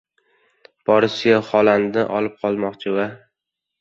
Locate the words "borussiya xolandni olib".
0.91-2.41